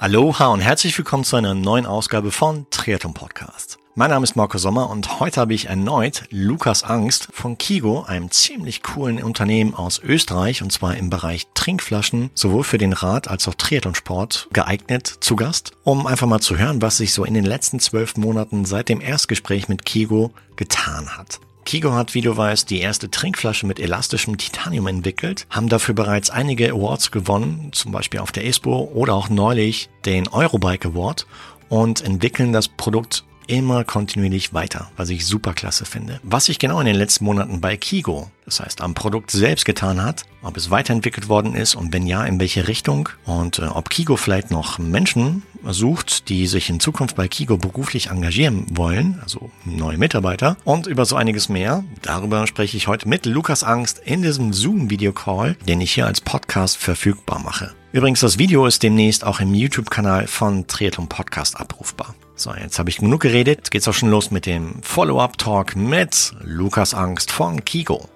[0.00, 3.80] Aloha und herzlich willkommen zu einer neuen Ausgabe von Triathlon Podcast.
[3.96, 8.30] Mein Name ist Marco Sommer und heute habe ich erneut Lukas Angst von Kigo, einem
[8.30, 13.48] ziemlich coolen Unternehmen aus Österreich und zwar im Bereich Trinkflaschen, sowohl für den Rad als
[13.48, 17.44] auch Triathlonsport geeignet zu Gast, um einfach mal zu hören, was sich so in den
[17.44, 21.40] letzten zwölf Monaten seit dem Erstgespräch mit Kigo getan hat.
[21.68, 26.30] Kigo hat, wie du weißt, die erste Trinkflasche mit elastischem Titanium entwickelt, haben dafür bereits
[26.30, 31.26] einige Awards gewonnen, zum Beispiel auf der ESPO oder auch neulich den Eurobike Award
[31.68, 36.20] und entwickeln das Produkt immer kontinuierlich weiter, was ich super klasse finde.
[36.22, 40.02] Was sich genau in den letzten Monaten bei Kigo, das heißt am Produkt selbst getan
[40.02, 43.90] hat, ob es weiterentwickelt worden ist und wenn ja, in welche Richtung und äh, ob
[43.90, 49.50] Kigo vielleicht noch Menschen sucht, die sich in Zukunft bei Kigo beruflich engagieren wollen, also
[49.64, 51.84] neue Mitarbeiter und über so einiges mehr.
[52.02, 56.76] Darüber spreche ich heute mit Lukas Angst in diesem Zoom-Video-Call, den ich hier als Podcast
[56.76, 57.72] verfügbar mache.
[57.92, 62.14] Übrigens, das Video ist demnächst auch im YouTube-Kanal von Triathlon Podcast abrufbar.
[62.40, 63.58] So, jetzt habe ich genug geredet.
[63.58, 68.08] Jetzt geht's auch schon los mit dem Follow-up-Talk mit Lukas Angst von Kigo.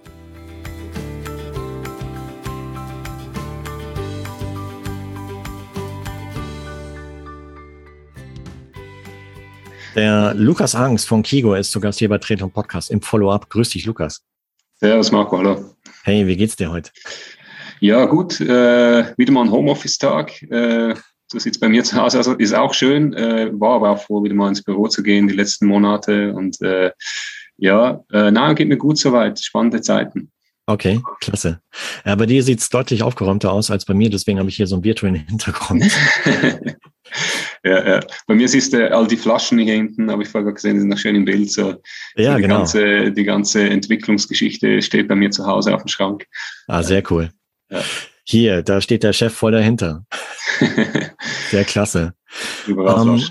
[9.97, 13.51] Der Lukas Angst von Kigo ist zu Gast hier bei Treton Podcast im Follow-up.
[13.51, 14.23] Grüß dich, Lukas.
[14.77, 15.75] Servus, Marco, hallo.
[16.05, 16.93] Hey, wie geht's dir heute?
[17.81, 18.41] Ja, gut.
[18.41, 20.43] Äh, wieder mal ein Homeoffice-Tag.
[20.43, 20.95] Äh,
[21.33, 22.27] so sieht es bei mir zu Hause aus.
[22.27, 25.35] ist auch schön, äh, war aber auch froh, wieder mal ins Büro zu gehen die
[25.35, 26.35] letzten Monate.
[26.35, 26.91] Und äh,
[27.57, 29.41] ja, äh, na, geht mir gut soweit.
[29.41, 30.31] Spannende Zeiten.
[30.67, 31.61] Okay, klasse.
[32.05, 34.67] Ja, bei dir sieht es deutlich aufgeräumter aus als bei mir, deswegen habe ich hier
[34.67, 35.85] so einen virtuellen Hintergrund.
[37.65, 38.01] ja, ja.
[38.27, 40.91] Bei mir siehst du all die Flaschen hier hinten, habe ich vorher gesehen, die sind
[40.91, 41.51] noch schön im Bild.
[41.51, 41.77] So.
[42.15, 42.59] Ja, die genau.
[42.59, 46.27] Ganze, die ganze Entwicklungsgeschichte steht bei mir zu Hause auf dem Schrank.
[46.69, 47.31] Ah, sehr cool.
[47.71, 47.83] Ja.
[48.25, 50.05] Hier, da steht der Chef voll dahinter.
[51.51, 52.15] Sehr klasse.
[52.69, 53.23] Ähm,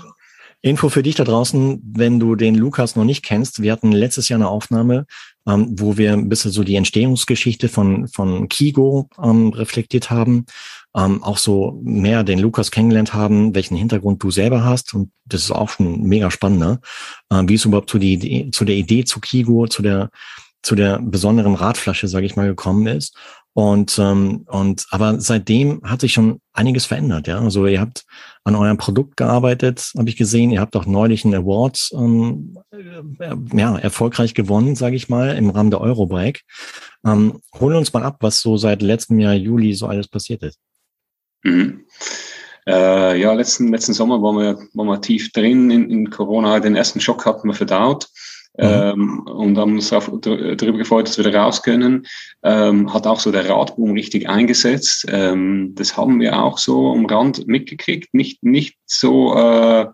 [0.60, 3.62] Info für dich da draußen, wenn du den Lukas noch nicht kennst.
[3.62, 5.06] Wir hatten letztes Jahr eine Aufnahme,
[5.46, 10.46] ähm, wo wir ein bisschen so die Entstehungsgeschichte von, von Kigo ähm, reflektiert haben.
[10.94, 14.94] Ähm, auch so mehr den Lukas kennengelernt haben, welchen Hintergrund du selber hast.
[14.94, 16.80] Und das ist auch schon mega spannend, ne?
[17.32, 20.10] Ähm, wie es überhaupt zu, die Idee, zu der Idee zu Kigo, zu der,
[20.62, 23.16] zu der besonderen Radflasche, sage ich mal, gekommen ist.
[23.54, 27.38] Und, ähm, und aber seitdem hat sich schon einiges verändert, ja.
[27.38, 28.04] Also ihr habt
[28.44, 30.50] an eurem Produkt gearbeitet, habe ich gesehen.
[30.50, 35.50] Ihr habt auch neulich einen Award ähm, äh, ja, erfolgreich gewonnen, sage ich mal, im
[35.50, 36.40] Rahmen der Eurobike.
[37.04, 40.58] Ähm, holen uns mal ab, was so seit letztem Jahr Juli so alles passiert ist.
[41.42, 41.84] Mhm.
[42.66, 46.60] Äh, ja, letzten, letzten Sommer waren wir, waren wir tief drin in, in Corona.
[46.60, 48.08] Den ersten Schock hatten wir verdaut.
[48.58, 48.64] Mhm.
[48.64, 52.06] Ähm, und haben uns auch darüber gefreut, dass wir da raus können.
[52.42, 55.06] Ähm, hat auch so der Radboom richtig eingesetzt.
[55.08, 58.12] Ähm, das haben wir auch so am Rand mitgekriegt.
[58.12, 59.86] Nicht, nicht so äh,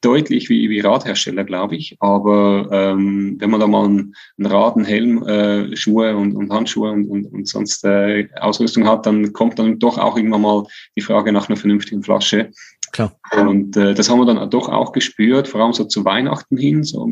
[0.00, 1.96] deutlich wie, wie Radhersteller, glaube ich.
[2.00, 6.50] Aber ähm, wenn man da mal einen, einen Rad, einen Helm, äh, Schuhe und, und
[6.50, 10.64] Handschuhe und, und, und sonst äh, Ausrüstung hat, dann kommt dann doch auch irgendwann mal
[10.96, 12.50] die Frage nach einer vernünftigen Flasche.
[12.92, 13.14] Klar.
[13.36, 16.84] Und äh, das haben wir dann doch auch gespürt, vor allem so zu Weihnachten hin,
[16.84, 17.06] so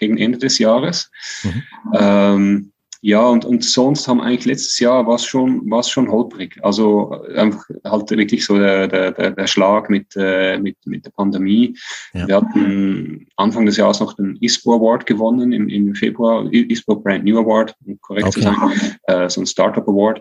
[0.00, 1.10] gegen Ende des Jahres.
[1.44, 1.62] Mhm.
[1.94, 2.72] Ähm,
[3.02, 6.58] ja, und, und sonst haben eigentlich letztes Jahr war es schon, war's schon holprig.
[6.62, 11.74] Also einfach halt wirklich so der, der, der Schlag mit, äh, mit, mit der Pandemie.
[12.12, 12.28] Ja.
[12.28, 17.24] Wir hatten Anfang des Jahres noch den ISPO Award gewonnen im, im Februar, ISPO Brand
[17.24, 18.40] New Award, um korrekt okay.
[18.40, 20.20] zu sein, äh, so ein Startup Award.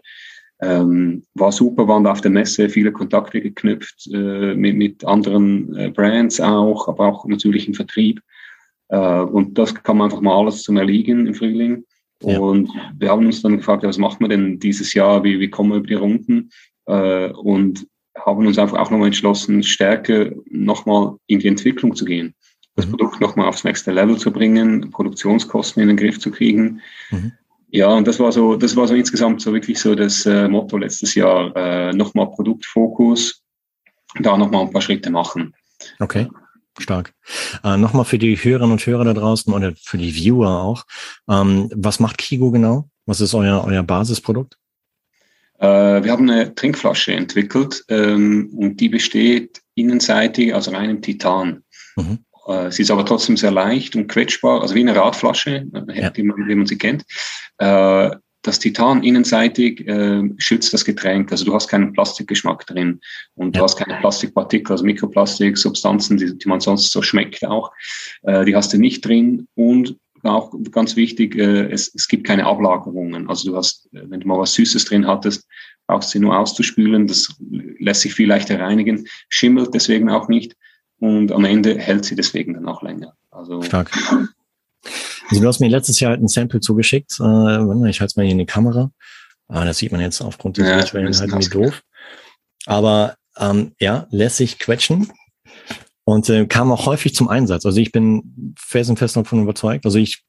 [0.61, 5.75] Ähm, war super, waren da auf der Messe viele Kontakte geknüpft äh, mit, mit anderen
[5.75, 8.22] äh, Brands auch, aber auch natürlich im Vertrieb.
[8.89, 11.85] Äh, und das man einfach mal alles zum Erliegen im Frühling.
[12.23, 12.39] Ja.
[12.39, 15.72] Und wir haben uns dann gefragt, was machen wir denn dieses Jahr, wie, wie kommen
[15.72, 16.50] wir über die Runden?
[16.85, 22.33] Äh, und haben uns einfach auch nochmal entschlossen, stärker nochmal in die Entwicklung zu gehen.
[22.75, 22.91] Das mhm.
[22.91, 26.81] Produkt nochmal aufs nächste Level zu bringen, Produktionskosten in den Griff zu kriegen.
[27.11, 27.31] Mhm.
[27.72, 30.78] Ja, und das war so, das war so insgesamt so wirklich so das äh, Motto
[30.78, 33.43] letztes Jahr, äh, nochmal Produktfokus,
[34.19, 35.53] da nochmal ein paar Schritte machen.
[35.99, 36.28] Okay.
[36.81, 37.14] Stark.
[37.64, 40.85] Äh, Nochmal für die Hörerinnen und Hörer da draußen oder für die Viewer auch.
[41.29, 42.90] Ähm, was macht Kigo genau?
[43.05, 44.58] Was ist euer, euer Basisprodukt?
[45.59, 51.64] Äh, wir haben eine Trinkflasche entwickelt ähm, und die besteht innenseitig aus reinem Titan.
[51.96, 52.20] Mhm.
[52.47, 56.11] Äh, sie ist aber trotzdem sehr leicht und quetschbar, also wie eine Radflasche, äh, ja.
[56.16, 57.03] wie, man, wie man sie kennt.
[57.58, 58.11] Äh,
[58.41, 61.32] das Titan innenseitig äh, schützt das Getränk.
[61.32, 63.02] Also du hast keinen Plastikgeschmack drin
[63.36, 63.59] und ja.
[63.59, 67.72] du hast keine Plastikpartikel, also Mikroplastik, Substanzen, die, die man sonst so schmeckt auch.
[68.24, 72.46] Äh, die hast du nicht drin und auch ganz wichtig, äh, es, es gibt keine
[72.46, 73.30] Ablagerungen.
[73.30, 75.47] Also du hast, wenn du mal was Süßes drin hattest,
[75.88, 77.08] brauchst du sie nur auszuspülen.
[77.08, 77.36] Das
[77.80, 80.56] lässt sich viel leichter reinigen, schimmelt deswegen auch nicht
[81.00, 83.14] und am Ende hält sie deswegen dann auch länger.
[83.32, 83.91] Also Stark.
[85.30, 87.20] Also du hast mir letztes Jahr halt ein Sample zugeschickt.
[87.20, 88.91] Äh, ich halte es mal hier in die Kamera.
[89.47, 91.82] Ah, das sieht man jetzt aufgrund des ja, halt irgendwie doof.
[92.66, 95.12] Aber ähm, ja, lässt sich quetschen
[96.03, 97.66] und äh, kam auch häufig zum Einsatz.
[97.66, 99.86] Also ich bin fest und fest davon überzeugt.
[99.86, 100.24] Also ich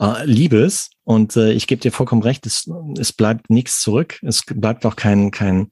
[0.00, 4.18] äh, liebe es und äh, ich gebe dir vollkommen recht, es, es bleibt nichts zurück.
[4.22, 5.70] Es bleibt auch kein, kein,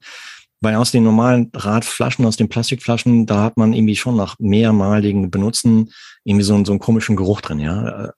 [0.61, 5.31] weil aus den normalen Radflaschen, aus den Plastikflaschen, da hat man irgendwie schon nach mehrmaligen
[5.31, 5.91] Benutzen
[6.23, 8.11] irgendwie so, so einen komischen Geruch drin, ja.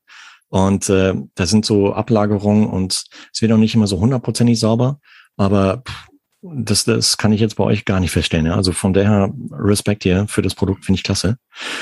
[0.49, 4.99] Und äh, da sind so Ablagerungen und es wird auch nicht immer so hundertprozentig sauber,
[5.37, 5.83] aber
[6.41, 8.47] das, das kann ich jetzt bei euch gar nicht feststellen.
[8.47, 8.55] Ja?
[8.55, 11.37] Also von daher Respekt hier für das Produkt, finde ich klasse.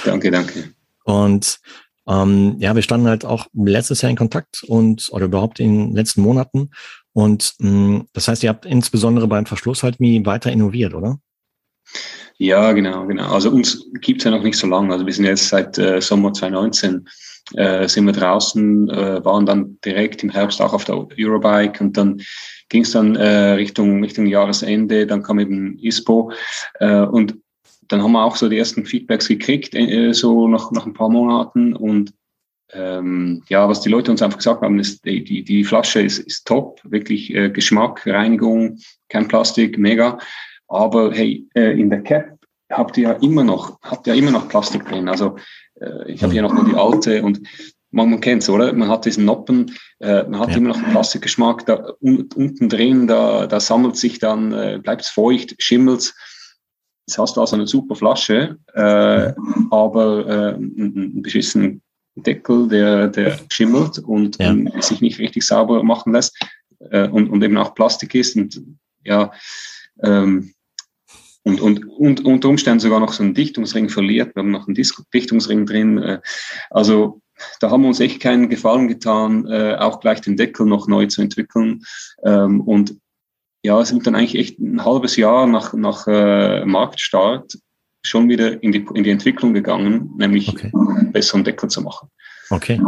[0.06, 0.72] Danke, danke.
[1.04, 1.60] Und
[2.08, 5.96] ähm, ja, wir standen halt auch letztes Jahr in Kontakt und oder überhaupt in den
[5.96, 6.72] letzten Monaten.
[7.14, 11.20] Und mh, mm, das heißt, ihr habt insbesondere beim Verschluss halt wie weiter innoviert, oder?
[12.38, 13.34] Ja, genau, genau.
[13.34, 14.94] Also uns gibt es ja noch nicht so lange.
[14.94, 17.06] Also wir sind jetzt seit äh, Sommer 2019
[17.56, 21.98] äh, sind wir draußen, äh, waren dann direkt im Herbst auch auf der Eurobike und
[21.98, 22.22] dann
[22.70, 26.32] ging es dann äh, Richtung, Richtung Jahresende, dann kam eben ISPO
[26.80, 27.36] äh, und
[27.88, 31.10] dann haben wir auch so die ersten Feedbacks gekriegt, äh, so nach, nach ein paar
[31.10, 32.14] Monaten und
[32.74, 36.20] ähm, ja, was die Leute uns einfach gesagt haben, ist, die, die, die Flasche ist,
[36.20, 38.78] ist top, wirklich äh, Geschmack, Reinigung,
[39.10, 40.20] kein Plastik, mega.
[40.68, 42.38] Aber hey, äh, in der Cap
[42.72, 45.10] habt ihr ja immer noch, habt ihr ja immer noch Plastik drin.
[45.10, 45.38] Also
[45.82, 47.42] äh, ich habe hier noch mal die alte und
[47.92, 48.72] man, man kennt es, oder?
[48.74, 50.58] Man hat diesen Noppen, äh, man hat ja.
[50.58, 51.66] immer noch einen Plastikgeschmack.
[51.66, 56.14] Da un, unten drin, da, da sammelt sich dann, äh, bleibt es feucht, schimmelt.
[57.08, 59.34] Jetzt hast du also eine super Flasche, äh,
[59.72, 61.82] aber äh, einen beschissenen
[62.16, 64.50] Deckel, der, der schimmelt und ja.
[64.50, 66.38] ähm, sich nicht richtig sauber machen lässt
[66.92, 68.36] äh, und, und eben auch Plastik ist.
[68.36, 68.62] Und
[69.04, 69.32] ja,
[70.04, 70.54] ähm,
[71.44, 74.36] und, und, und unter Umständen sogar noch so einen Dichtungsring verliert.
[74.36, 75.98] Wir haben noch einen Dichtungsring drin.
[75.98, 76.20] Äh,
[76.70, 77.22] also
[77.60, 81.06] da haben wir uns echt keinen Gefallen getan, äh, auch gleich den Deckel noch neu
[81.08, 81.84] zu entwickeln.
[82.24, 82.98] Ähm, und
[83.64, 87.58] ja, sind dann eigentlich echt ein halbes Jahr nach, nach äh, Marktstart
[88.02, 90.72] schon wieder in die, in die Entwicklung gegangen, nämlich okay.
[90.74, 92.10] einen besseren Deckel zu machen.
[92.50, 92.82] Okay.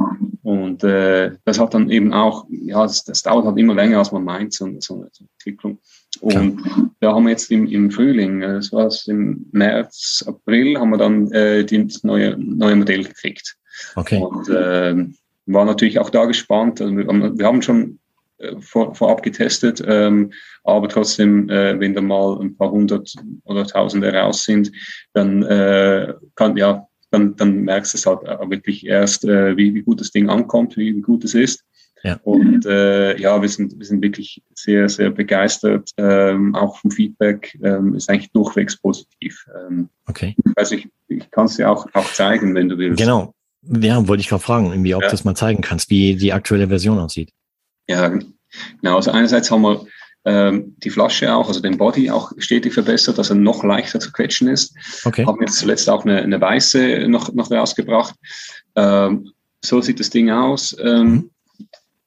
[0.43, 4.11] Und äh, das hat dann eben auch, ja, das, das dauert halt immer länger, als
[4.11, 5.79] man meint, so, so eine Entwicklung.
[6.19, 6.91] Und Klar.
[6.99, 10.89] da haben wir jetzt im, im Frühling, äh, das war es im März, April, haben
[10.89, 13.55] wir dann äh, das neue, neue Modell gekriegt.
[13.95, 14.17] Okay.
[14.17, 14.95] Und äh,
[15.45, 16.81] war natürlich auch da gespannt.
[16.81, 17.99] Also wir, haben, wir haben schon
[18.59, 20.31] vor, vorab getestet, ähm,
[20.63, 24.71] aber trotzdem, äh, wenn da mal ein paar hundert oder tausende raus sind,
[25.13, 29.81] dann äh, kann ja dann, dann merkst du es halt wirklich erst, äh, wie, wie
[29.81, 31.63] gut das Ding ankommt, wie, wie gut es ist.
[32.03, 32.19] Ja.
[32.23, 37.57] Und äh, ja, wir sind, wir sind wirklich sehr, sehr begeistert, ähm, auch vom Feedback,
[37.61, 39.45] ähm, ist eigentlich durchwegs positiv.
[39.55, 40.35] Ähm, okay.
[40.55, 42.99] Also ich, ich kann es dir auch, auch zeigen, wenn du willst.
[42.99, 43.35] Genau.
[43.61, 45.09] Ja, wollte ich gerade fragen, irgendwie, ob ja.
[45.09, 47.31] du das mal zeigen kannst, wie die aktuelle Version aussieht.
[47.87, 48.95] Ja, genau.
[48.95, 49.85] Also einerseits haben wir
[50.25, 54.11] ähm, die Flasche auch, also den Body auch stetig verbessert, dass er noch leichter zu
[54.11, 54.75] quetschen ist.
[55.03, 55.25] Okay.
[55.25, 58.15] Haben jetzt zuletzt auch eine, eine weiße noch, noch rausgebracht.
[58.75, 59.31] Ähm,
[59.63, 60.75] so sieht das Ding aus.
[60.79, 61.29] Ähm, mhm.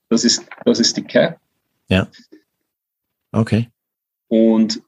[0.09, 1.39] das, ist, das ist die Cap.
[1.89, 2.07] Ja.
[3.33, 3.69] Okay.
[4.29, 4.81] Und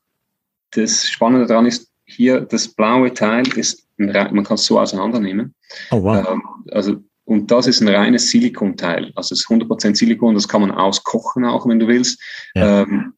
[0.72, 5.54] das Spannende daran ist, hier das blaue Teil ist, man kann es so auseinandernehmen.
[5.90, 6.28] Oh, wow.
[6.28, 9.12] Ähm, also und das ist ein reines Silikonteil.
[9.16, 12.22] Also es ist 100% Silikon, das kann man auskochen auch, wenn du willst.
[12.54, 12.82] Ja.
[12.82, 13.14] Ähm,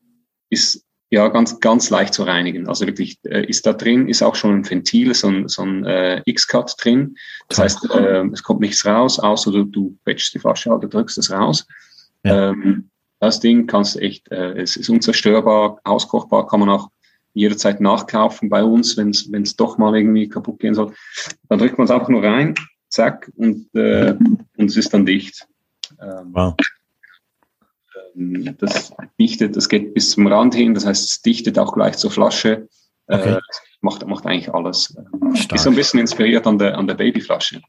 [0.48, 2.68] ist ja ganz, ganz leicht zu reinigen.
[2.68, 5.84] Also wirklich äh, ist da drin, ist auch schon ein Ventil, so ein, so ein
[5.84, 7.16] äh, X-Cut drin.
[7.48, 11.18] Das heißt, äh, es kommt nichts raus, außer du, du quetschst die Flasche oder drückst
[11.18, 11.66] es raus.
[12.24, 12.50] Ja.
[12.50, 12.88] Ähm,
[13.20, 16.88] das Ding kannst du echt, äh, es ist unzerstörbar, auskochbar, kann man auch
[17.34, 20.94] jederzeit nachkaufen bei uns, wenn es doch mal irgendwie kaputt gehen soll.
[21.50, 22.54] Dann drückt man es einfach nur rein
[22.88, 24.14] zack, und, äh,
[24.56, 25.46] und es ist dann dicht.
[26.00, 26.54] Ähm, wow.
[28.16, 31.96] Ähm, das dichtet, das geht bis zum Rand hin, das heißt, es dichtet auch gleich
[31.96, 32.68] zur Flasche.
[33.06, 33.32] Äh, okay.
[33.34, 33.40] Äh,
[33.80, 34.96] macht, macht eigentlich alles.
[35.34, 35.54] Stark.
[35.54, 37.62] Ist so ein bisschen inspiriert an der, an der Babyflasche.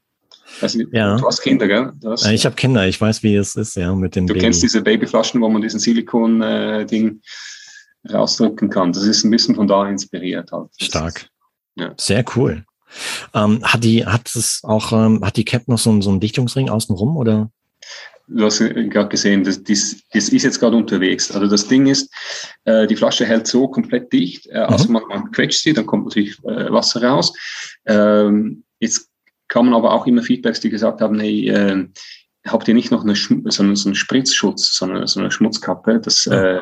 [0.60, 1.16] Also, ja.
[1.16, 1.92] Du hast Kinder, gell?
[2.04, 4.44] Hast, ich habe Kinder, ich weiß, wie es ist, ja, mit dem Du Baby.
[4.44, 7.20] kennst diese Babyflaschen, wo man diesen Silikon-Ding
[8.02, 8.92] äh, rausdrücken kann.
[8.92, 10.70] Das ist ein bisschen von da inspiriert halt.
[10.80, 11.28] Stark.
[11.76, 11.94] Ja.
[11.96, 12.64] Sehr cool.
[13.34, 16.68] Ähm, hat die, hat es auch, ähm, hat die Cap noch so, so einen Dichtungsring
[16.68, 17.50] außenrum oder?
[18.32, 21.32] Du hast gerade gesehen, das, das, das ist jetzt gerade unterwegs.
[21.32, 22.12] Also das Ding ist,
[22.64, 24.46] äh, die Flasche hält so komplett dicht.
[24.46, 24.92] Äh, also mhm.
[24.92, 27.32] man, man quetscht sie, dann kommt natürlich äh, Wasser raus.
[27.86, 29.08] Ähm, jetzt
[29.48, 31.88] kann man aber auch immer Feedbacks, die gesagt haben, hey, äh,
[32.46, 36.00] habt ihr nicht noch eine, so, eine, so einen Spritzschutz, so eine, so eine Schmutzkappe,
[36.00, 36.60] das, äh,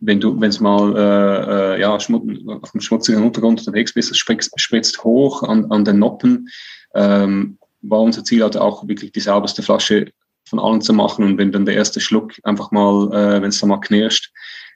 [0.00, 4.16] wenn du, wenn es mal äh, äh, ja, Schmutz, auf dem schmutzigen Untergrund unterwegs bist,
[4.16, 6.48] spritzt, spritzt hoch an, an den Noppen,
[6.94, 10.12] ähm, war unser Ziel halt auch wirklich die sauberste Flasche
[10.48, 13.60] von allen zu machen und wenn dann der erste Schluck einfach mal, äh, wenn es
[13.60, 14.32] da mal knirscht,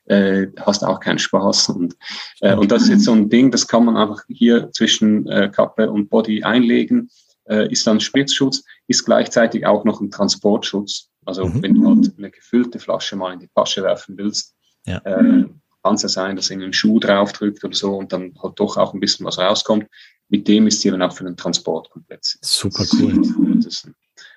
[0.07, 1.71] äh, hast auch keinen Spaß.
[1.71, 1.97] Und,
[2.41, 5.51] äh, und das ist jetzt so ein Ding, das kann man einfach hier zwischen äh,
[5.55, 7.09] Kappe und Body einlegen,
[7.49, 11.09] äh, ist dann Spritzschutz, ist gleichzeitig auch noch ein Transportschutz.
[11.25, 11.63] Also mhm.
[11.63, 14.55] wenn du halt eine gefüllte Flasche mal in die Tasche werfen willst,
[14.87, 14.99] ja.
[14.99, 15.45] äh,
[15.83, 18.95] kann es ja sein, dass irgendein Schuh draufdrückt oder so und dann halt doch auch
[18.95, 19.87] ein bisschen was rauskommt.
[20.29, 22.25] Mit dem ist sie dann auch für den Transport komplett.
[22.41, 23.13] Super cool.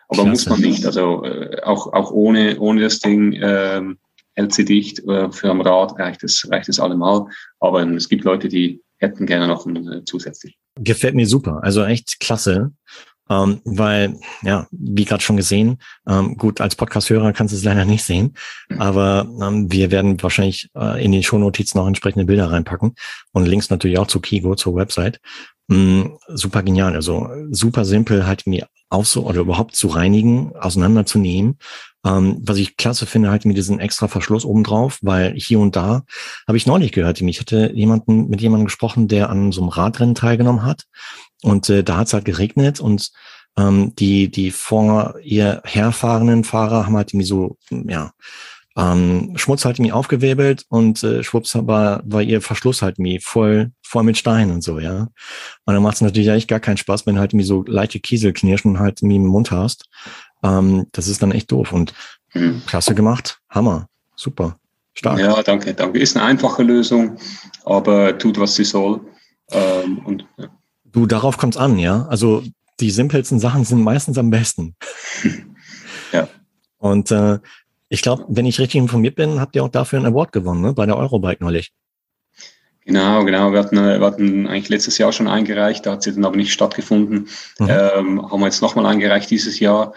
[0.08, 0.30] aber Klasse.
[0.30, 0.86] muss man nicht.
[0.86, 3.98] Also äh, auch, auch ohne, ohne das Ding ähm,
[4.34, 5.00] hält sie dicht.
[5.08, 7.28] Äh, für am Rad reicht es, reicht es allemal.
[7.60, 10.58] Aber ähm, es gibt Leute, die hätten gerne noch ein, äh, zusätzlich.
[10.76, 11.60] Gefällt mir super.
[11.64, 12.72] Also echt klasse.
[13.30, 17.84] Ähm, weil, ja, wie gerade schon gesehen, ähm, gut, als Podcast-Hörer kannst du es leider
[17.84, 18.36] nicht sehen,
[18.78, 22.94] aber ähm, wir werden wahrscheinlich äh, in den Shownotizen noch entsprechende Bilder reinpacken
[23.32, 25.20] und Links natürlich auch zu Kigo, zur Website.
[25.68, 31.58] Mm, super genial, also super simpel halt mir auch so oder überhaupt zu reinigen, auseinanderzunehmen.
[32.06, 36.04] Ähm, was ich klasse finde, halt mit diesem extra Verschluss obendrauf, weil hier und da
[36.48, 40.14] habe ich neulich gehört, ich hatte jemanden mit jemandem gesprochen, der an so einem Radrennen
[40.14, 40.84] teilgenommen hat
[41.42, 43.12] und äh, da hat es halt geregnet und
[43.58, 48.12] ähm, die, die vor ihr herfahrenden Fahrer haben halt irgendwie so, ja,
[48.78, 53.72] ähm, Schmutz halt irgendwie aufgewirbelt und äh, schwupps war, war ihr Verschluss halt irgendwie voll,
[53.82, 55.08] voll mit Stein und so, ja.
[55.66, 58.00] Und dann macht es natürlich eigentlich gar keinen Spaß, wenn du halt irgendwie so leichte
[58.00, 59.90] Kieselknirschen halt irgendwie im Mund hast.
[60.44, 61.94] Ähm, das ist dann echt doof und
[62.34, 62.64] mhm.
[62.66, 63.40] klasse gemacht.
[63.50, 63.88] Hammer.
[64.18, 64.58] Super.
[64.94, 65.20] Stark.
[65.20, 66.00] Ja, danke, danke.
[66.00, 67.18] Ist eine einfache Lösung,
[67.64, 69.02] aber tut, was sie soll.
[69.52, 70.50] Ähm, und, ja.
[70.96, 72.08] Du, darauf kommt's an, ja.
[72.08, 72.42] Also
[72.80, 74.78] die simpelsten Sachen sind meistens am besten.
[76.14, 76.30] ja.
[76.78, 77.40] Und äh,
[77.90, 80.72] ich glaube, wenn ich richtig informiert bin, habt ihr auch dafür einen Award gewonnen, ne?
[80.72, 81.74] bei der Eurobike neulich.
[82.86, 83.52] Genau, genau.
[83.52, 86.54] Wir hatten, wir hatten eigentlich letztes Jahr schon eingereicht, da hat sie dann aber nicht
[86.54, 87.28] stattgefunden.
[87.60, 87.68] Mhm.
[87.68, 89.94] Ähm, haben wir jetzt nochmal eingereicht dieses Jahr.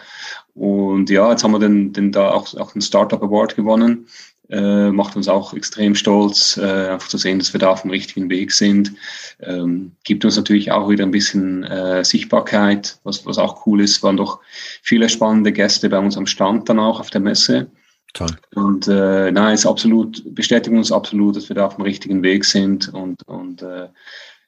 [0.54, 4.08] Und ja, jetzt haben wir den, den da auch, auch einen Startup Award gewonnen
[4.50, 7.90] äh, macht uns auch extrem stolz, äh, einfach zu sehen, dass wir da auf dem
[7.90, 8.92] richtigen Weg sind.
[9.40, 14.02] Ähm, gibt uns natürlich auch wieder ein bisschen äh, Sichtbarkeit, was, was auch cool ist.
[14.02, 14.40] Waren doch
[14.82, 17.70] viele spannende Gäste bei uns am Stand dann auch auf der Messe.
[18.14, 18.30] Toll.
[18.54, 22.44] Und äh, nein, es absolut, bestätigen uns absolut, dass wir da auf dem richtigen Weg
[22.44, 23.88] sind und, und äh,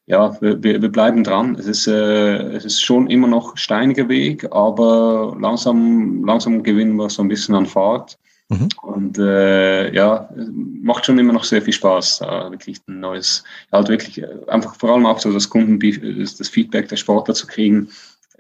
[0.06, 1.54] ja, wir, wir bleiben dran.
[1.56, 7.10] Es ist, äh, es ist schon immer noch steiniger Weg, aber langsam, langsam gewinnen wir
[7.10, 8.18] so ein bisschen an Fahrt.
[8.50, 8.68] Mhm.
[8.82, 10.28] Und äh, ja,
[10.82, 14.74] macht schon immer noch sehr viel Spaß, äh, wirklich ein neues, halt wirklich äh, einfach
[14.74, 15.78] vor allem auch so das Kunden,
[16.20, 17.88] das Feedback der Sportler zu kriegen,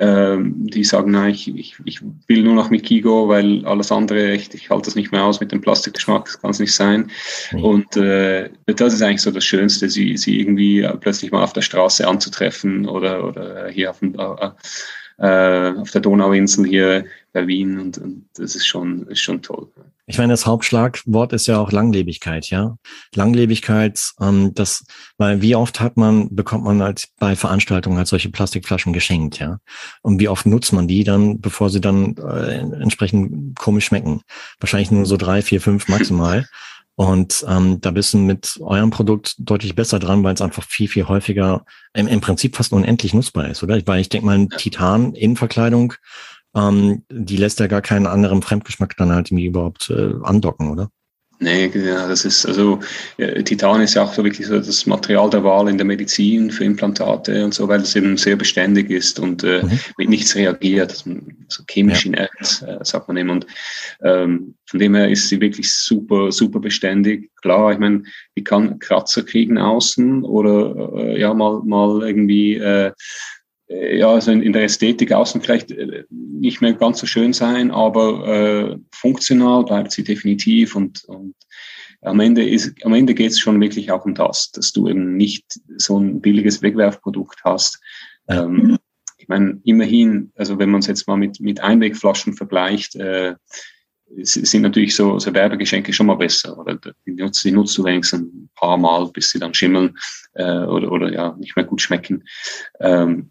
[0.00, 4.32] ähm, die sagen, nein, ich, ich, ich will nur noch mit Kigo, weil alles andere,
[4.32, 7.10] ich, ich halte das nicht mehr aus mit dem Plastikgeschmack, das kann es nicht sein.
[7.52, 7.64] Mhm.
[7.64, 11.62] Und äh, das ist eigentlich so das Schönste, sie, sie irgendwie plötzlich mal auf der
[11.62, 14.50] Straße anzutreffen oder, oder hier auf dem äh,
[15.20, 19.68] äh, auf der Donauinsel hier bei Wien und, und das ist schon, ist schon toll.
[20.06, 22.76] Ich meine, das Hauptschlagwort ist ja auch Langlebigkeit, ja.
[23.14, 24.84] Langlebigkeit, ähm, das,
[25.18, 29.60] weil wie oft hat man, bekommt man halt bei Veranstaltungen halt solche Plastikflaschen geschenkt, ja.
[30.02, 34.22] Und wie oft nutzt man die dann, bevor sie dann äh, entsprechend komisch schmecken?
[34.58, 36.48] Wahrscheinlich nur so drei, vier, fünf maximal.
[37.00, 40.86] Und ähm, da bist du mit eurem Produkt deutlich besser dran, weil es einfach viel,
[40.86, 41.64] viel häufiger
[41.94, 43.80] im, im Prinzip fast unendlich nutzbar ist, oder?
[43.86, 45.94] Weil ich denke mal, ein Titan-Innenverkleidung,
[46.54, 50.90] ähm, die lässt ja gar keinen anderen Fremdgeschmack dann halt irgendwie überhaupt äh, andocken, oder?
[51.42, 52.80] Nee, ja, das ist, also
[53.16, 56.50] ja, Titan ist ja auch so wirklich so das Material der Wahl in der Medizin
[56.50, 59.80] für Implantate und so, weil es eben sehr beständig ist und äh, mhm.
[59.96, 61.16] mit nichts reagiert, also,
[61.48, 62.12] so chemisch ja.
[62.12, 63.30] inert, äh, sagt man eben.
[63.30, 63.46] Und
[64.02, 67.30] ähm, von dem her ist sie wirklich super, super beständig.
[67.40, 68.02] Klar, ich meine,
[68.36, 72.92] die kann Kratzer kriegen außen oder äh, ja mal, mal irgendwie äh, äh,
[73.70, 77.70] ja, also in, in, der Ästhetik außen vielleicht äh, nicht mehr ganz so schön sein,
[77.70, 81.34] aber äh, funktional bleibt sie definitiv und, und
[82.02, 85.16] am Ende ist, am Ende geht es schon wirklich auch um das, dass du eben
[85.16, 87.78] nicht so ein billiges Wegwerfprodukt hast.
[88.28, 88.78] Ähm,
[89.18, 93.34] ich meine, immerhin, also wenn man es jetzt mal mit, mit Einwegflaschen vergleicht, äh,
[94.16, 96.58] sind natürlich so, so Werbegeschenke schon mal besser.
[96.58, 99.96] Oder die nutzt, die nutzt du wenigstens ein paar Mal, bis sie dann schimmeln
[100.32, 102.24] äh, oder, oder ja nicht mehr gut schmecken.
[102.80, 103.30] Ähm,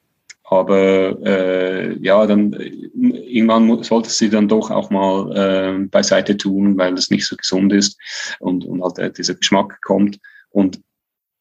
[0.52, 6.96] aber äh, ja, dann irgendwann sollte sie dann doch auch mal äh, beiseite tun, weil
[6.96, 7.98] es nicht so gesund ist
[8.40, 10.20] und, und halt äh, dieser Geschmack kommt.
[10.50, 10.82] Und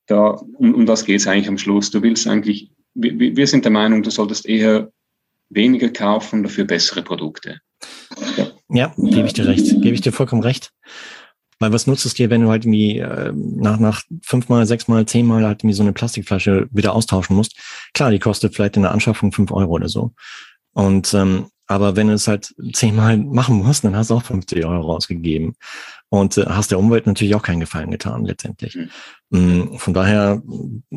[0.06, 1.90] da, um, um das geht es eigentlich am Schluss.
[1.90, 4.90] Du willst eigentlich, wir, wir sind der Meinung, du solltest eher
[5.48, 7.60] weniger kaufen, dafür bessere Produkte.
[8.68, 9.66] Ja, gebe ich dir recht.
[9.66, 10.72] Gebe ich dir vollkommen recht.
[11.60, 15.44] Weil was nutzt es dir, wenn du halt irgendwie äh, nach, nach fünfmal, sechsmal, zehnmal
[15.44, 17.56] halt irgendwie so eine Plastikflasche wieder austauschen musst?
[17.94, 20.12] Klar, die kostet vielleicht in der Anschaffung fünf Euro oder so.
[20.72, 24.64] Und ähm, aber wenn du es halt zehnmal machen musst, dann hast du auch 50
[24.64, 25.54] Euro ausgegeben
[26.08, 28.78] und äh, hast der Umwelt natürlich auch keinen Gefallen getan letztendlich.
[29.28, 29.78] Mhm.
[29.78, 30.42] Von daher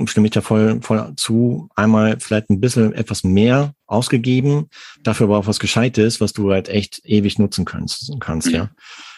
[0.06, 1.68] stimme ich da voll, voll zu.
[1.76, 4.70] Einmal vielleicht ein bisschen etwas mehr ausgegeben,
[5.04, 8.14] dafür aber auch was Gescheites, was du halt echt ewig nutzen kannst.
[8.22, 8.70] kannst ja.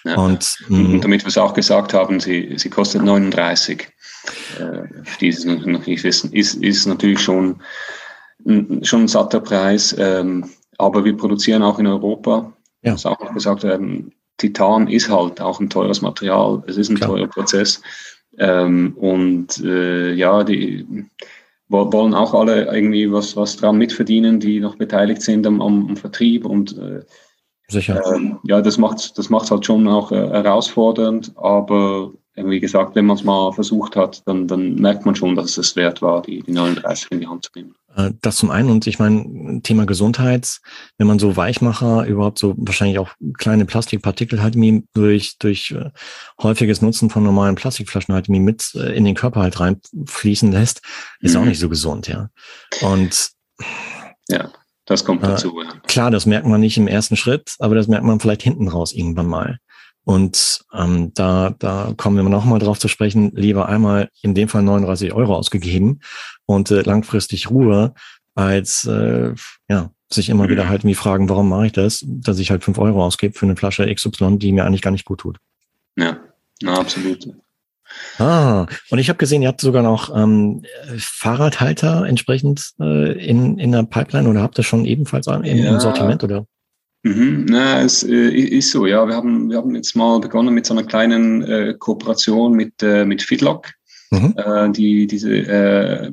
[0.06, 0.16] Ja.
[0.16, 3.88] Und, und damit wir es auch gesagt haben, sie, sie kostet 39.
[4.60, 4.84] Äh,
[5.20, 7.62] die es noch nicht wissen, ist, ist natürlich schon,
[8.82, 9.96] schon ein satter Preis.
[9.98, 12.54] Ähm, aber wir produzieren auch in Europa.
[12.82, 12.94] Ja.
[12.94, 14.14] Das auch noch gesagt werden.
[14.38, 16.64] Titan ist halt auch ein teures Material.
[16.68, 17.12] Es ist ein Klar.
[17.12, 17.82] teurer Prozess.
[18.38, 20.86] Ähm, und äh, ja, die
[21.70, 26.46] wollen auch alle irgendwie was, was dran mitverdienen, die noch beteiligt sind am, am Vertrieb
[26.46, 27.02] und äh,
[27.68, 28.02] Sicher.
[28.14, 33.06] Ähm, ja, das macht das macht's halt schon auch äh, herausfordernd, aber wie gesagt, wenn
[33.06, 36.42] man es mal versucht hat, dann, dann merkt man schon, dass es wert war, die,
[36.42, 37.76] die 39 in die Hand zu nehmen.
[37.96, 40.60] Äh, das zum einen und ich meine, Thema Gesundheit,
[40.98, 44.56] wenn man so Weichmacher, überhaupt so wahrscheinlich auch kleine Plastikpartikel halt
[44.94, 45.92] durch, durch äh,
[46.42, 50.82] häufiges Nutzen von normalen Plastikflaschen halt mit äh, in den Körper halt reinfließen lässt,
[51.20, 51.42] ist mhm.
[51.42, 52.30] auch nicht so gesund, ja.
[52.82, 53.30] Und
[54.30, 54.50] ja.
[54.86, 55.62] Das kommt dazu.
[55.62, 55.80] Ja.
[55.88, 58.94] Klar, das merkt man nicht im ersten Schritt, aber das merkt man vielleicht hinten raus
[58.94, 59.60] irgendwann mal.
[60.06, 64.50] Und ähm, da, da kommen wir noch mal drauf zu sprechen, lieber einmal in dem
[64.50, 66.02] Fall 39 Euro ausgegeben
[66.46, 67.94] und äh, langfristig Ruhe,
[68.36, 69.34] als äh,
[69.70, 72.78] ja, sich immer wieder halt wie fragen, warum mache ich das, dass ich halt fünf
[72.80, 75.38] Euro ausgebe für eine Flasche XY, die mir eigentlich gar nicht gut tut.
[75.96, 76.18] Ja,
[76.62, 77.30] na, absolut.
[78.20, 80.64] Ah, und ich habe gesehen, ihr habt sogar noch ähm,
[80.98, 85.70] Fahrradhalter entsprechend äh, in, in der Pipeline oder habt ihr schon ebenfalls im, ja.
[85.70, 86.46] im Sortiment oder?
[87.04, 89.06] Mhm, na, es äh, ist so, ja.
[89.06, 93.04] Wir haben, wir haben jetzt mal begonnen mit so einer kleinen äh, Kooperation mit, äh,
[93.04, 93.74] mit Fitlock,
[94.14, 94.34] mhm.
[94.38, 96.12] äh, die diese äh,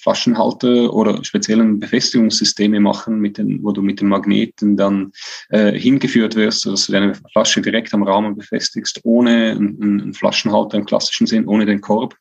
[0.00, 5.12] Flaschenhalter oder speziellen Befestigungssysteme machen, mit den, wo du mit den Magneten dann
[5.50, 10.78] äh, hingeführt wirst, dass du deine Flasche direkt am Rahmen befestigst, ohne einen, einen Flaschenhalter
[10.78, 12.16] im klassischen Sinn, ohne den Korb.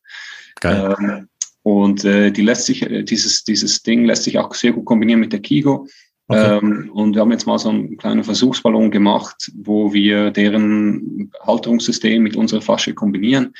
[0.60, 0.96] Geil.
[1.00, 1.28] Ähm,
[1.64, 5.20] und äh, die lässt sich, äh, dieses, dieses Ding lässt sich auch sehr gut kombinieren
[5.20, 5.88] mit der Kigo.
[6.28, 6.60] Okay.
[6.60, 12.24] Ähm, und wir haben jetzt mal so einen kleinen Versuchsballon gemacht, wo wir deren Halterungssystem
[12.24, 13.54] mit unserer Flasche kombinieren.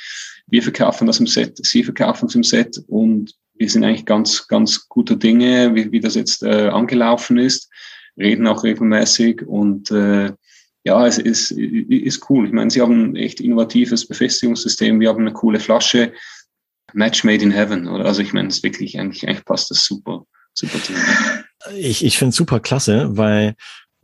[0.52, 4.46] Wir verkaufen das im Set, sie verkaufen es im Set und wir sind eigentlich ganz,
[4.48, 7.70] ganz guter Dinge, wie, wie das jetzt äh, angelaufen ist,
[8.18, 10.32] reden auch regelmäßig und äh,
[10.84, 12.46] ja, es ist, ist cool.
[12.46, 16.12] Ich meine, sie haben ein echt innovatives Befestigungssystem, wir haben eine coole Flasche,
[16.92, 17.88] Match made in heaven.
[17.88, 18.04] Oder?
[18.04, 20.92] Also ich meine, es wirklich, eigentlich, eigentlich passt das super, super zu.
[21.76, 23.54] Ich, ich finde es super klasse, weil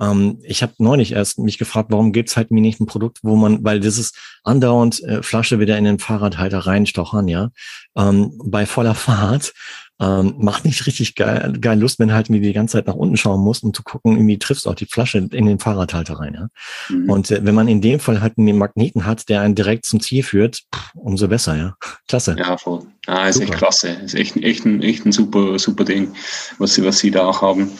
[0.01, 3.37] ähm, ich habe neulich erst mich gefragt, warum gibt's halt mir nicht ein Produkt, wo
[3.37, 7.51] man, weil das ist andauernd äh, Flasche wieder in den Fahrradhalter reinstochern, ja,
[7.97, 9.53] ähm, bei voller Fahrt.
[10.01, 13.17] Ähm, macht nicht richtig geil, geil Lust, wenn halt mir die ganze Zeit nach unten
[13.17, 16.35] schauen muss, um zu gucken, irgendwie triffst du auch die Flasche in den Fahrradhalter rein.
[16.35, 16.49] Ja?
[16.89, 17.11] Mhm.
[17.11, 20.01] Und äh, wenn man in dem Fall halt einen Magneten hat, der einen direkt zum
[20.01, 21.77] Ziel führt, pff, umso besser, ja.
[22.09, 22.37] Klasse.
[22.39, 22.87] Ja, voll.
[23.09, 23.49] Ah, ist super.
[23.49, 23.89] echt klasse.
[23.89, 26.15] Ist echt, echt, ein, echt ein super, super Ding,
[26.59, 27.73] was sie, was sie da auch haben.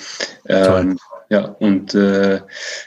[0.49, 0.99] Ähm,
[1.31, 2.41] ja, und äh,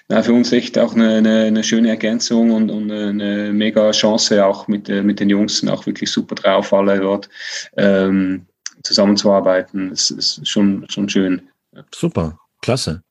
[0.07, 4.43] na, für uns echt auch eine, eine, eine schöne Ergänzung und, und eine mega Chance
[4.43, 7.29] auch mit, äh, mit den Jungs, sind auch wirklich super drauf, alle dort.
[7.77, 8.47] Ähm,
[8.83, 11.49] zusammenzuarbeiten, ist, ist schon, schon schön.
[11.93, 13.03] Super, klasse.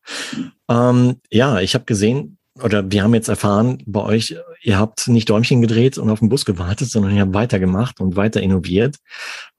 [0.69, 5.29] Ähm, ja, ich habe gesehen, oder wir haben jetzt erfahren bei euch, ihr habt nicht
[5.31, 8.97] Däumchen gedreht und auf den Bus gewartet, sondern ihr habt weitergemacht und weiter innoviert,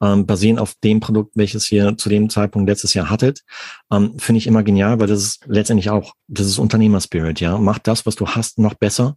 [0.02, 3.42] ähm, basierend auf dem Produkt, welches ihr zu dem Zeitpunkt letztes Jahr hattet.
[3.90, 7.58] Ähm, Finde ich immer genial, weil das ist letztendlich auch, das ist Unternehmerspirit, ja.
[7.58, 9.16] Macht das, was du hast, noch besser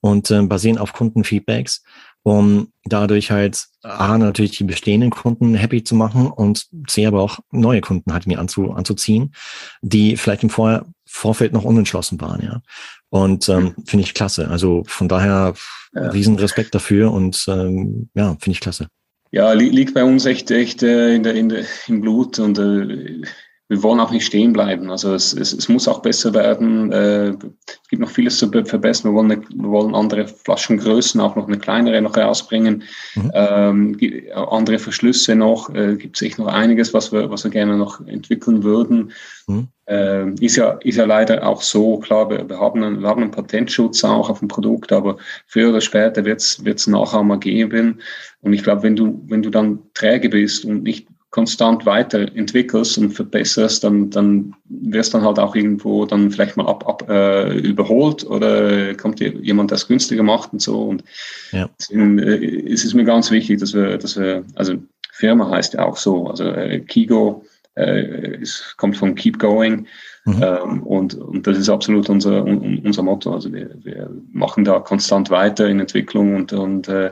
[0.00, 1.82] und äh, basierend auf Kundenfeedbacks
[2.22, 7.38] um dadurch halt A, natürlich die bestehenden Kunden happy zu machen und C, aber auch
[7.50, 9.34] neue Kunden halt mir anzu, anzuziehen,
[9.80, 12.62] die vielleicht im Vor Vorfeld noch unentschlossen waren, ja.
[13.10, 14.48] Und ähm, finde ich klasse.
[14.48, 15.54] Also von daher
[15.94, 16.10] ja.
[16.10, 18.88] riesen Respekt dafür und ähm, ja, finde ich klasse.
[19.32, 23.22] Ja, liegt bei uns echt, echt äh, in der, in der, im Blut und äh,
[23.70, 24.90] wir wollen auch nicht stehen bleiben.
[24.90, 26.90] Also es, es, es muss auch besser werden.
[26.90, 29.12] Äh, es gibt noch vieles zu verbessern.
[29.12, 32.82] Wir wollen, eine, wir wollen andere Flaschengrößen, auch noch eine kleinere noch herausbringen.
[33.14, 33.30] Mhm.
[33.32, 33.96] Ähm,
[34.34, 35.72] andere Verschlüsse noch.
[35.72, 39.12] Äh, gibt es echt noch einiges, was wir, was wir gerne noch entwickeln würden.
[39.46, 39.68] Mhm.
[39.86, 43.22] Äh, ist, ja, ist ja leider auch so, klar, wir, wir, haben einen, wir haben
[43.22, 48.00] einen Patentschutz auch auf dem Produkt, aber früher oder später wird es nachher mal geben.
[48.40, 53.12] Und ich glaube, wenn du, wenn du dann träge bist und nicht konstant weiterentwickelst und
[53.12, 58.24] verbesserst, dann, dann wirst dann halt auch irgendwo dann vielleicht mal ab, ab äh, überholt
[58.24, 60.82] oder kommt jemand, der es günstiger macht und so.
[60.82, 61.04] Und
[61.52, 61.70] ja.
[61.78, 64.74] deswegen äh, ist es mir ganz wichtig, dass wir, dass wir, also
[65.12, 69.86] Firma heißt ja auch so, also äh, Kigo äh, es kommt von Keep Going.
[70.24, 70.42] Mhm.
[70.42, 73.32] Ähm, und, und das ist absolut unser, un, unser Motto.
[73.32, 77.10] Also wir, wir machen da konstant weiter in Entwicklung und, und äh,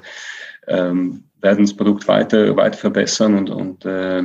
[0.68, 4.22] ähm, werden das Produkt weiter, weiter verbessern und, und äh,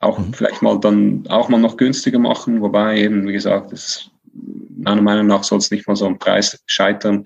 [0.00, 0.32] auch mhm.
[0.32, 4.10] vielleicht mal dann auch mal noch günstiger machen, wobei eben, wie gesagt, das
[4.76, 7.24] meiner Meinung nach soll es nicht mal so am Preis scheitern.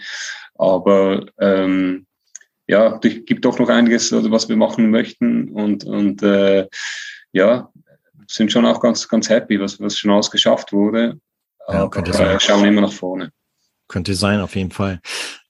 [0.54, 2.07] Aber ähm,
[2.66, 6.68] ja, es gibt doch noch einiges, was wir machen möchten und, und äh,
[7.33, 7.70] ja,
[8.26, 11.18] sind schon auch ganz, ganz happy, was, was schon alles geschafft wurde.
[11.68, 12.38] Ja, Aber könnte sein.
[12.40, 13.33] schauen immer nach vorne.
[13.88, 15.00] Könnte sein, auf jeden Fall.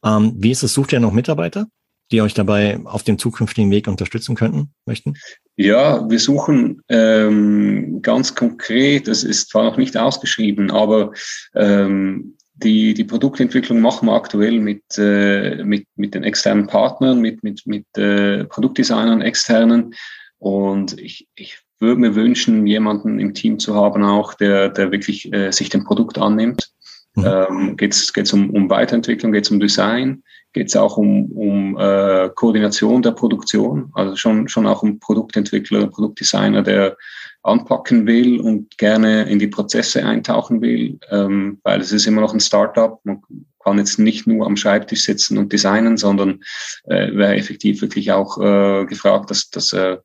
[0.04, 0.74] Ähm, wie ist es?
[0.74, 1.66] Sucht ihr noch Mitarbeiter?
[2.10, 5.14] Die euch dabei auf dem zukünftigen Weg unterstützen könnten, möchten?
[5.56, 11.12] Ja, wir suchen ähm, ganz konkret, das ist zwar noch nicht ausgeschrieben, aber
[11.54, 17.42] ähm, die, die Produktentwicklung machen wir aktuell mit, äh, mit, mit den externen Partnern, mit,
[17.42, 19.94] mit, mit äh, Produktdesignern externen.
[20.38, 25.32] Und ich, ich würde mir wünschen, jemanden im Team zu haben, auch der, der wirklich
[25.32, 26.70] äh, sich dem Produkt annimmt.
[27.18, 27.24] Mhm.
[27.26, 31.76] Ähm, geht es um, um Weiterentwicklung, geht es um Design, geht es auch um, um
[31.78, 36.96] äh, Koordination der Produktion, also schon, schon auch um Produktentwickler, Produktdesigner, der
[37.42, 42.34] anpacken will und gerne in die Prozesse eintauchen will, ähm, weil es ist immer noch
[42.34, 43.00] ein Startup.
[43.04, 43.22] Man
[43.64, 46.40] kann jetzt nicht nur am Schreibtisch sitzen und designen, sondern
[46.84, 49.96] äh, wäre effektiv wirklich auch äh, gefragt, dass, dass äh,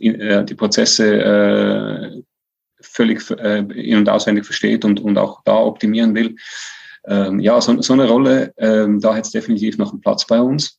[0.00, 2.22] äh die Prozesse äh,
[2.80, 6.36] völlig äh, in- und auswendig versteht und, und auch da optimieren will
[7.08, 10.40] ähm, ja, so, so, eine Rolle, ähm, da hätte es definitiv noch einen Platz bei
[10.40, 10.78] uns.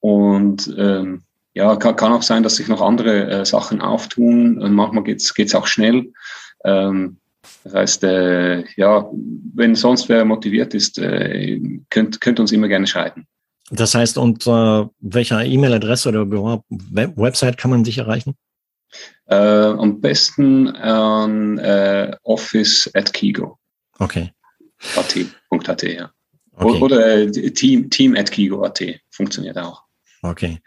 [0.00, 1.22] Und ähm,
[1.54, 4.60] ja, kann, kann auch sein, dass sich noch andere äh, Sachen auftun.
[4.60, 6.12] Und manchmal geht es auch schnell.
[6.64, 7.18] Ähm,
[7.64, 9.08] das heißt, äh, ja,
[9.54, 13.26] wenn sonst wer motiviert ist, äh, könnt, könnt uns immer gerne schreiben.
[13.70, 18.34] Das heißt, unter welcher E-Mail-Adresse oder Website kann man sich erreichen?
[19.26, 23.58] Äh, am besten an äh, office at Kigo.
[23.98, 24.32] Okay.
[24.96, 26.10] At.at, ja.
[26.54, 26.80] Okay.
[26.80, 29.82] Oder äh, Team, Team at Kigo.at funktioniert auch.
[30.22, 30.58] Okay.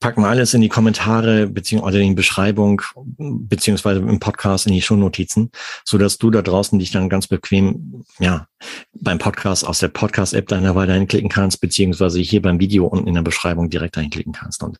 [0.00, 4.82] Packen wir alles in die Kommentare beziehungsweise in die Beschreibung beziehungsweise im Podcast in die
[4.82, 5.52] Shownotizen,
[5.84, 8.48] so dass du da draußen dich dann ganz bequem ja
[8.94, 13.14] beim Podcast aus der Podcast-App deiner Wahl einklicken kannst beziehungsweise hier beim Video unten in
[13.14, 14.78] der Beschreibung direkt einklicken kannst und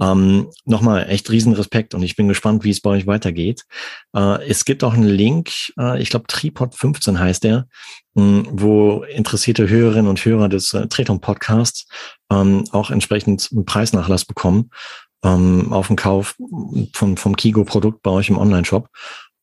[0.00, 3.62] ähm, Nochmal echt riesen Respekt und ich bin gespannt, wie es bei euch weitergeht.
[4.14, 7.66] Äh, es gibt auch einen Link, äh, ich glaube Tripod 15 heißt der,
[8.14, 11.86] mh, wo interessierte Hörerinnen und Hörer des äh, Treton Podcasts
[12.30, 14.70] ähm, auch entsprechend einen Preisnachlass bekommen
[15.24, 16.36] ähm, auf den Kauf
[16.92, 18.88] von, vom Kigo-Produkt bei euch im Online-Shop.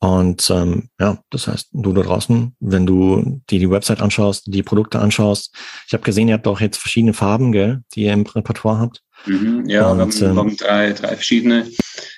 [0.03, 4.63] Und ähm, ja, das heißt, du da draußen, wenn du dir die Website anschaust, die
[4.63, 8.25] Produkte anschaust, ich habe gesehen, ihr habt auch jetzt verschiedene Farben, gell, die ihr im
[8.25, 9.03] Repertoire habt.
[9.27, 11.67] Mhm, ja, und, wir, haben, wir, haben, drei, drei verschiedene.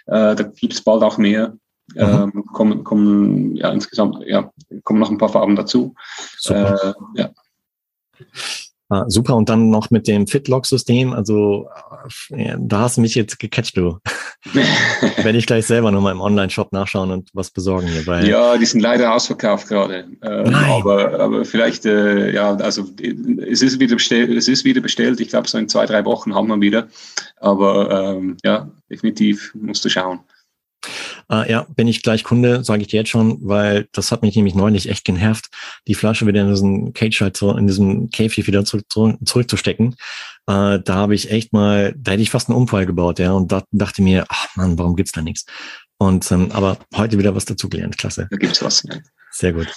[0.05, 1.57] Äh, da gibt es bald auch mehr.
[1.93, 2.01] Mhm.
[2.01, 4.49] Ähm, kommen, kommen, ja, insgesamt, ja,
[4.83, 5.93] kommen noch ein paar Farben dazu.
[6.37, 6.95] Super.
[7.15, 7.29] Äh, ja.
[8.87, 9.35] Ah, super.
[9.35, 11.13] Und dann noch mit dem Fitlock-System.
[11.13, 11.67] Also
[12.29, 13.99] ja, da hast du mich jetzt gecatcht, du.
[15.23, 18.23] Werde ich gleich selber nochmal im Online-Shop nachschauen und was besorgen hier.
[18.25, 20.05] Ja, die sind leider ausverkauft gerade.
[20.21, 22.85] Ähm, aber, aber vielleicht, äh, ja, also
[23.47, 24.29] es ist wieder bestellt.
[24.31, 25.21] Es ist wieder bestellt.
[25.21, 26.87] Ich glaube, so in zwei, drei Wochen haben wir wieder.
[27.37, 30.19] Aber ähm, ja, definitiv musst du schauen.
[31.31, 34.35] Äh, ja, bin ich gleich Kunde, sage ich dir jetzt schon, weil das hat mich
[34.35, 35.49] nämlich neulich echt genervt,
[35.87, 39.95] die Flasche wieder in diesen Cage halt so, in diesem Käfig wieder zurück, zurück, zurückzustecken.
[40.47, 43.51] Äh, da habe ich echt mal, da hätte ich fast einen Unfall gebaut, ja, und
[43.51, 45.45] da dachte mir, ach Mann, warum gibt's da nichts?
[45.97, 48.27] Und ähm, aber heute wieder was dazu gelernt, klasse.
[48.29, 48.83] Da gibt's was.
[48.83, 48.97] Ja.
[49.31, 49.67] Sehr gut.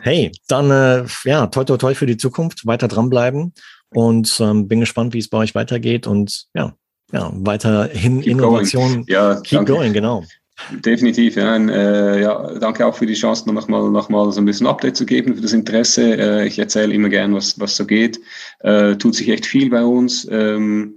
[0.00, 3.54] Hey, dann äh, ja, toi toi toi für die Zukunft, weiter dranbleiben
[3.94, 6.74] und ähm, bin gespannt, wie es bei euch weitergeht und ja,
[7.12, 8.92] ja, weiterhin keep Innovation.
[8.92, 9.04] Going.
[9.08, 9.72] Ja, keep danke.
[9.72, 10.24] going, genau.
[10.70, 11.54] Definitiv, ja.
[11.54, 12.58] Und, äh, ja.
[12.58, 15.42] Danke auch für die Chance, nochmal noch mal so ein bisschen Update zu geben, für
[15.42, 16.16] das Interesse.
[16.16, 18.18] Äh, ich erzähle immer gern, was, was so geht.
[18.60, 20.26] Äh, tut sich echt viel bei uns.
[20.30, 20.94] Ähm,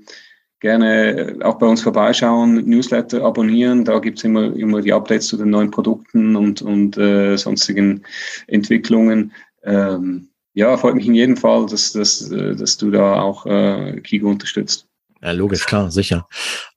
[0.59, 3.85] gerne auch bei uns vorbeischauen, Newsletter abonnieren.
[3.85, 8.03] Da gibt's immer, immer die Updates zu den neuen Produkten und, und äh, sonstigen
[8.47, 9.33] Entwicklungen.
[9.63, 14.01] Ähm, ja, freut mich in jedem Fall, dass, dass, äh, dass du da auch äh,
[14.01, 14.88] Kigo unterstützt.
[15.21, 16.27] Ja, logisch, klar, sicher.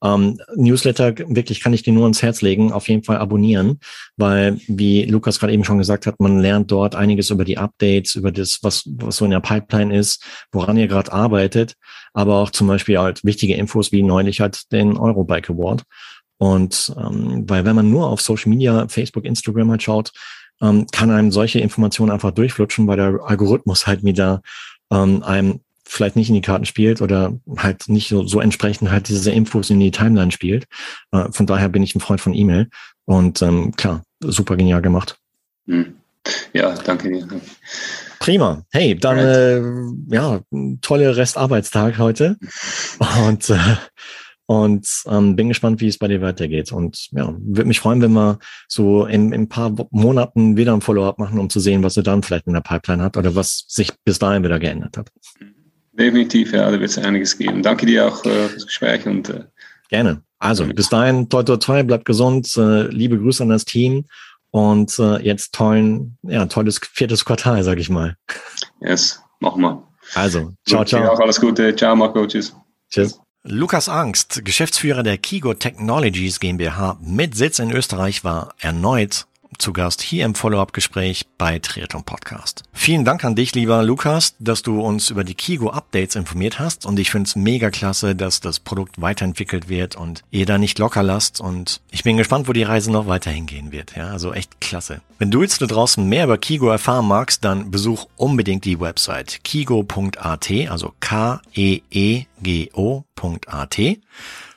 [0.02, 3.78] Ähm, Newsletter, wirklich kann ich dir nur ans Herz legen, auf jeden Fall abonnieren,
[4.16, 8.16] weil, wie Lukas gerade eben schon gesagt hat, man lernt dort einiges über die Updates,
[8.16, 11.74] über das, was, was so in der Pipeline ist, woran ihr gerade arbeitet,
[12.14, 15.85] aber auch zum Beispiel halt wichtige Infos wie neulich halt den Eurobike Award.
[16.38, 20.11] Und ähm, weil wenn man nur auf Social Media, Facebook, Instagram halt schaut,
[20.61, 24.42] ähm, kann einem solche Informationen einfach durchflutschen, weil der Algorithmus halt wieder
[24.90, 25.61] ähm, einem
[25.92, 29.70] vielleicht nicht in die Karten spielt oder halt nicht so, so entsprechend halt diese Infos
[29.70, 30.66] in die Timeline spielt.
[31.12, 32.68] Äh, von daher bin ich ein Freund von E-Mail.
[33.05, 35.18] Und ähm, klar, super genial gemacht.
[35.66, 35.94] Hm.
[36.52, 37.28] Ja, danke dir.
[38.20, 38.64] Prima.
[38.70, 40.40] Hey, dann äh, ja,
[40.81, 42.37] tolle Restarbeitstag heute.
[43.26, 43.59] Und äh,
[44.46, 46.72] und ähm, bin gespannt, wie es bei dir weitergeht.
[46.72, 50.83] Und ja, würde mich freuen, wenn wir so in, in ein paar Monaten wieder ein
[50.83, 53.64] Follow-up machen, um zu sehen, was er dann vielleicht in der Pipeline hat oder was
[53.68, 55.11] sich bis dahin wieder geändert hat.
[55.92, 57.62] Definitiv, ja, da wird es einiges geben.
[57.62, 59.44] Danke dir auch äh, fürs Gespräch und äh,
[59.88, 60.22] gerne.
[60.38, 64.07] Also bis dahin, toi toi toi, bleibt gesund, äh, liebe Grüße an das Team
[64.50, 68.16] und äh, jetzt tollen, ja, tolles viertes Quartal, sag ich mal.
[68.81, 69.83] Yes, machen wir.
[70.14, 71.12] Also, ciao, ciao.
[71.12, 71.74] Auch alles Gute.
[71.76, 72.26] Ciao, Marco.
[72.26, 72.55] Tschüss.
[72.90, 73.20] Tschüss.
[73.44, 79.26] Lukas Angst, Geschäftsführer der Kigo Technologies GmbH mit Sitz in Österreich, war erneut
[79.59, 82.62] zu Gast hier im Follow-up-Gespräch bei Triathlon Podcast.
[82.73, 86.87] Vielen Dank an dich, lieber Lukas, dass du uns über die Kigo Updates informiert hast
[86.87, 90.79] und ich finde es mega klasse, dass das Produkt weiterentwickelt wird und ihr da nicht
[90.79, 93.95] locker lasst und ich bin gespannt, wo die Reise noch weiterhin gehen wird.
[93.97, 95.01] Ja, also echt klasse.
[95.19, 99.45] Wenn du jetzt da draußen mehr über Kigo erfahren magst, dann besuch unbedingt die Website
[99.45, 101.43] kigo.at, also K-E-E-G-O.at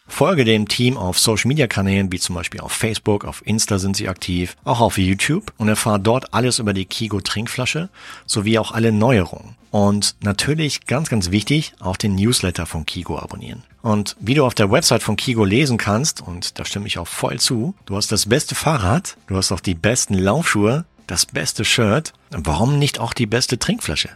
[0.08, 3.98] Folge dem Team auf Social Media Kanälen wie zum Beispiel auf Facebook, auf Insta sind
[3.98, 7.90] sie aktiv, auch auf YouTube und erfahr dort alles über die Kigo Trinkflasche
[8.26, 9.56] sowie auch alle Neuerungen.
[9.72, 13.64] Und natürlich ganz, ganz wichtig, auch den Newsletter von Kigo abonnieren.
[13.82, 17.08] Und wie du auf der Website von Kigo lesen kannst, und da stimme ich auch
[17.08, 21.66] voll zu, du hast das beste Fahrrad, du hast auch die besten Laufschuhe, das beste
[21.66, 24.10] Shirt, warum nicht auch die beste Trinkflasche?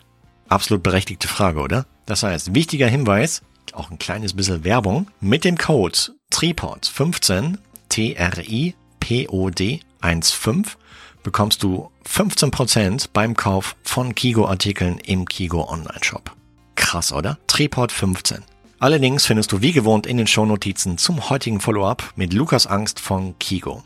[0.47, 1.85] Absolut berechtigte Frage, oder?
[2.05, 3.43] Das heißt, wichtiger Hinweis,
[3.75, 5.07] auch ein kleines bisschen Werbung.
[5.21, 5.97] Mit dem Code
[6.31, 7.57] TRIPOD15,
[7.89, 10.65] T-R-I-P-O-D 15
[11.23, 16.35] bekommst du 15% beim Kauf von Kigo-Artikeln im Kigo Online-Shop.
[16.75, 17.37] Krass, oder?
[17.47, 18.43] Tripod 15.
[18.79, 23.37] Allerdings findest du wie gewohnt in den Shownotizen zum heutigen Follow-up mit Lukas Angst von
[23.37, 23.83] Kigo.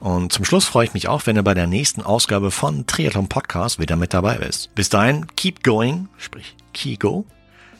[0.00, 3.28] Und zum Schluss freue ich mich auch, wenn du bei der nächsten Ausgabe von Triathlon
[3.28, 4.74] Podcast wieder mit dabei bist.
[4.74, 7.26] Bis dahin, keep going, sprich Kigo,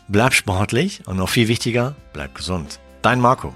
[0.08, 2.80] bleib sportlich und noch viel wichtiger, bleib gesund.
[3.02, 3.54] Dein Marco.